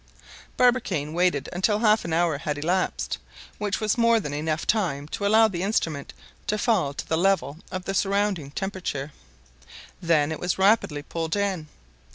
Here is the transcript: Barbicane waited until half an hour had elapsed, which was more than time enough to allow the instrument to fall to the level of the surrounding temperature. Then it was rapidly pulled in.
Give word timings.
Barbicane 0.57 1.13
waited 1.13 1.47
until 1.53 1.77
half 1.77 2.03
an 2.05 2.11
hour 2.11 2.39
had 2.39 2.57
elapsed, 2.57 3.19
which 3.59 3.79
was 3.79 3.99
more 3.99 4.19
than 4.19 4.31
time 4.31 4.39
enough 4.39 5.11
to 5.11 5.27
allow 5.27 5.47
the 5.47 5.61
instrument 5.61 6.11
to 6.47 6.57
fall 6.57 6.95
to 6.95 7.07
the 7.07 7.19
level 7.19 7.59
of 7.71 7.85
the 7.85 7.93
surrounding 7.93 8.49
temperature. 8.49 9.11
Then 10.01 10.31
it 10.31 10.39
was 10.39 10.57
rapidly 10.57 11.03
pulled 11.03 11.35
in. 11.35 11.67